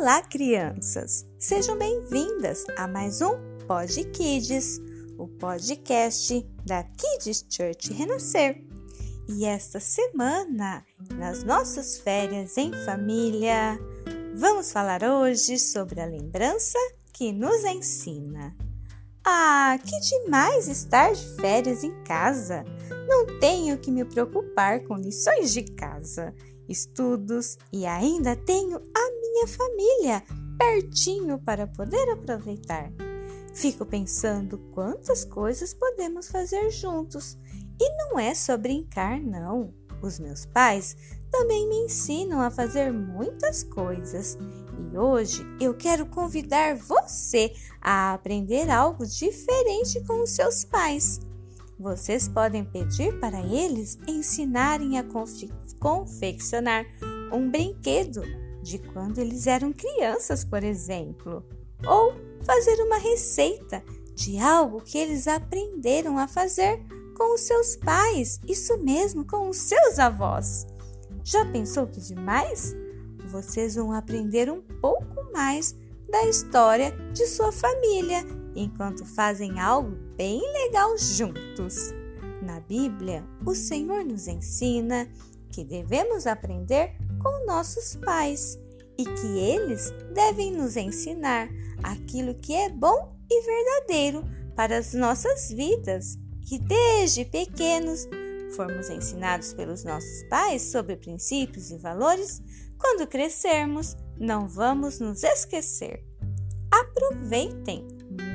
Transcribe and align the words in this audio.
Olá, 0.00 0.22
crianças! 0.22 1.26
Sejam 1.38 1.76
bem-vindas 1.76 2.64
a 2.78 2.88
mais 2.88 3.20
um 3.20 3.32
Pod 3.68 4.02
Kids, 4.12 4.80
o 5.18 5.28
podcast 5.28 6.42
da 6.64 6.82
Kids 6.82 7.44
Church 7.50 7.92
Renascer. 7.92 8.64
E 9.28 9.44
esta 9.44 9.78
semana, 9.78 10.86
nas 11.16 11.44
nossas 11.44 11.98
férias 11.98 12.56
em 12.56 12.72
família, 12.86 13.78
vamos 14.34 14.72
falar 14.72 15.02
hoje 15.04 15.58
sobre 15.58 16.00
a 16.00 16.06
lembrança 16.06 16.78
que 17.12 17.30
nos 17.30 17.62
ensina. 17.64 18.56
Ah, 19.22 19.78
que 19.84 20.00
demais 20.00 20.66
estar 20.66 21.12
de 21.12 21.26
férias 21.36 21.84
em 21.84 21.92
casa! 22.04 22.64
Não 23.06 23.38
tenho 23.38 23.76
que 23.76 23.90
me 23.90 24.06
preocupar 24.06 24.80
com 24.80 24.96
lições 24.96 25.52
de 25.52 25.62
casa, 25.62 26.34
estudos 26.66 27.58
e 27.70 27.84
ainda 27.84 28.34
tenho 28.34 28.80
a 28.96 28.99
minha 29.30 29.46
família 29.46 30.22
pertinho 30.58 31.38
para 31.38 31.66
poder 31.66 32.10
aproveitar. 32.10 32.92
Fico 33.54 33.84
pensando 33.84 34.58
quantas 34.72 35.24
coisas 35.24 35.74
podemos 35.74 36.28
fazer 36.28 36.70
juntos. 36.70 37.38
E 37.80 37.96
não 37.96 38.18
é 38.18 38.34
só 38.34 38.56
brincar, 38.56 39.20
não. 39.20 39.72
Os 40.02 40.18
meus 40.18 40.46
pais 40.46 40.96
também 41.30 41.68
me 41.68 41.76
ensinam 41.84 42.40
a 42.40 42.50
fazer 42.50 42.92
muitas 42.92 43.62
coisas. 43.62 44.38
E 44.92 44.96
hoje 44.96 45.42
eu 45.60 45.74
quero 45.74 46.06
convidar 46.06 46.76
você 46.76 47.52
a 47.80 48.14
aprender 48.14 48.70
algo 48.70 49.06
diferente 49.06 50.00
com 50.06 50.22
os 50.22 50.30
seus 50.30 50.64
pais. 50.64 51.20
Vocês 51.78 52.28
podem 52.28 52.64
pedir 52.64 53.18
para 53.20 53.40
eles 53.40 53.98
ensinarem 54.06 54.98
a 54.98 55.04
confe 55.04 55.50
confeccionar 55.78 56.84
um 57.32 57.50
brinquedo 57.50 58.22
de 58.62 58.78
quando 58.78 59.18
eles 59.18 59.46
eram 59.46 59.72
crianças, 59.72 60.44
por 60.44 60.62
exemplo, 60.62 61.44
ou 61.86 62.14
fazer 62.42 62.82
uma 62.82 62.98
receita 62.98 63.82
de 64.14 64.38
algo 64.38 64.82
que 64.82 64.98
eles 64.98 65.26
aprenderam 65.26 66.18
a 66.18 66.28
fazer 66.28 66.82
com 67.16 67.34
os 67.34 67.42
seus 67.42 67.76
pais, 67.76 68.40
isso 68.48 68.78
mesmo, 68.78 69.26
com 69.26 69.48
os 69.48 69.56
seus 69.56 69.98
avós. 69.98 70.66
Já 71.24 71.44
pensou 71.44 71.86
que 71.86 72.00
demais? 72.00 72.74
Vocês 73.26 73.74
vão 73.74 73.92
aprender 73.92 74.50
um 74.50 74.60
pouco 74.60 75.30
mais 75.32 75.74
da 76.08 76.26
história 76.26 76.90
de 77.12 77.26
sua 77.26 77.52
família 77.52 78.24
enquanto 78.54 79.04
fazem 79.04 79.60
algo 79.60 79.96
bem 80.16 80.40
legal 80.40 80.96
juntos. 80.98 81.94
Na 82.42 82.58
Bíblia, 82.60 83.24
o 83.44 83.54
Senhor 83.54 84.04
nos 84.04 84.26
ensina 84.26 85.08
que 85.50 85.64
devemos 85.64 86.26
aprender 86.26 86.92
com 87.22 87.46
nossos 87.46 87.96
pais 87.96 88.58
e 88.96 89.04
que 89.04 89.38
eles 89.38 89.92
devem 90.14 90.52
nos 90.52 90.76
ensinar 90.76 91.48
aquilo 91.82 92.34
que 92.34 92.54
é 92.54 92.68
bom 92.68 93.16
e 93.30 93.42
verdadeiro 93.42 94.24
para 94.54 94.78
as 94.78 94.92
nossas 94.92 95.50
vidas. 95.50 96.18
Que 96.46 96.58
desde 96.58 97.24
pequenos 97.24 98.08
formos 98.56 98.90
ensinados 98.90 99.52
pelos 99.52 99.84
nossos 99.84 100.22
pais 100.24 100.62
sobre 100.62 100.96
princípios 100.96 101.70
e 101.70 101.78
valores, 101.78 102.42
quando 102.78 103.06
crescermos, 103.06 103.96
não 104.18 104.48
vamos 104.48 104.98
nos 104.98 105.22
esquecer. 105.22 106.04
Aproveitem 106.70 107.86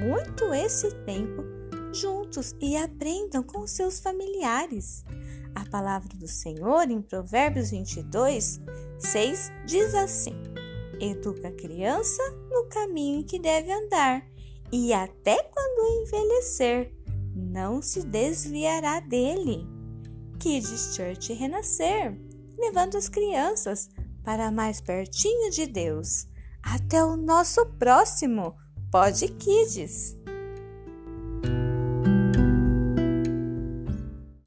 muito 0.04 0.54
esse 0.54 0.90
tempo 1.04 1.44
juntos 1.94 2.54
e 2.60 2.76
aprendam 2.76 3.42
com 3.42 3.66
seus 3.66 4.00
familiares. 4.00 5.04
A 5.56 5.66
palavra 5.66 6.10
do 6.18 6.28
Senhor 6.28 6.90
em 6.92 7.02
Provérbios 7.02 7.72
22, 7.72 8.62
6 9.00 9.52
diz 9.66 9.96
assim: 9.96 10.36
Educa 11.00 11.48
a 11.48 11.52
criança 11.52 12.22
no 12.52 12.66
caminho 12.66 13.24
que 13.24 13.40
deve 13.40 13.72
andar, 13.72 14.24
e 14.72 14.94
até 14.94 15.42
quando 15.44 16.04
envelhecer, 16.04 16.94
não 17.34 17.82
se 17.82 18.04
desviará 18.06 19.00
dele. 19.00 19.66
Kids 20.40 20.96
Church 20.96 21.34
Renascer, 21.34 22.18
levando 22.58 22.98
as 22.98 23.10
crianças 23.10 23.90
para 24.24 24.52
mais 24.52 24.82
pertinho 24.82 25.50
de 25.52 25.66
Deus. 25.66 26.28
Até 26.62 27.04
o 27.04 27.16
nosso 27.16 27.66
próximo 27.78 28.56
Pod 28.92 29.28
Kids! 29.28 30.18